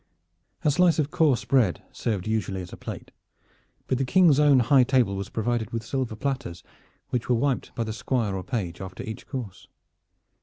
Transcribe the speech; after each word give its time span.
A 0.63 0.71
slice 0.71 0.97
of 0.97 1.11
coarse 1.11 1.45
bread 1.45 1.83
served 1.91 2.25
usually 2.25 2.61
as 2.63 2.73
a 2.73 2.75
plate, 2.75 3.11
but 3.85 3.99
the 3.99 4.03
King's 4.03 4.39
own 4.39 4.61
high 4.61 4.83
table 4.83 5.15
was 5.15 5.29
provided 5.29 5.69
with 5.69 5.85
silver 5.85 6.15
platters, 6.15 6.63
which 7.11 7.29
were 7.29 7.35
wiped 7.35 7.75
by 7.75 7.83
the 7.83 7.93
Squire 7.93 8.35
or 8.35 8.43
page 8.43 8.81
after 8.81 9.03
each 9.03 9.27
course. 9.27 9.67